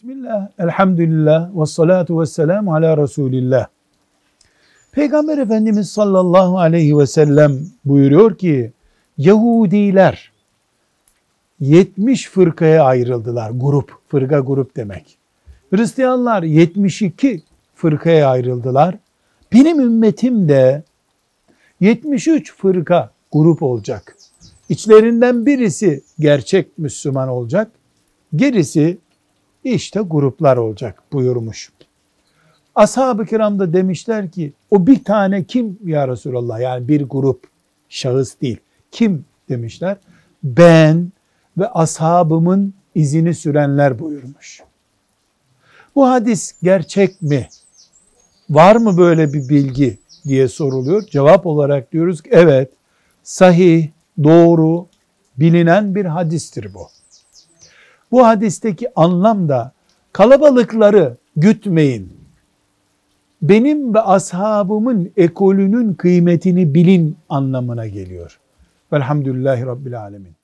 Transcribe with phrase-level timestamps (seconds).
[0.00, 3.66] Bismillah, elhamdülillah, ve salatu ve selamu ala Resulillah.
[4.92, 8.72] Peygamber Efendimiz sallallahu aleyhi ve sellem buyuruyor ki,
[9.18, 10.32] Yahudiler
[11.60, 13.50] 70 fırkaya ayrıldılar.
[13.50, 15.18] Grup, fırka grup demek.
[15.70, 17.42] Hristiyanlar 72
[17.74, 18.94] fırkaya ayrıldılar.
[19.52, 20.82] Benim ümmetim de
[21.80, 24.16] 73 fırka grup olacak.
[24.68, 27.70] İçlerinden birisi gerçek Müslüman olacak.
[28.36, 28.98] Gerisi
[29.64, 31.70] işte gruplar olacak buyurmuş.
[32.74, 37.44] Ashab-ı kiram da demişler ki o bir tane kim ya Resulallah yani bir grup
[37.88, 38.60] şahıs değil.
[38.90, 39.96] Kim demişler?
[40.42, 41.12] Ben
[41.58, 44.62] ve ashabımın izini sürenler buyurmuş.
[45.94, 47.48] Bu hadis gerçek mi?
[48.50, 51.02] Var mı böyle bir bilgi diye soruluyor.
[51.02, 52.70] Cevap olarak diyoruz ki evet
[53.22, 53.88] sahih,
[54.24, 54.86] doğru,
[55.36, 56.88] bilinen bir hadistir bu.
[58.10, 59.72] Bu hadisteki anlam da
[60.12, 62.12] kalabalıkları gütmeyin.
[63.42, 68.40] Benim ve ashabımın ekolünün kıymetini bilin anlamına geliyor.
[68.92, 70.39] Velhamdülillahi Rabbil Alemin.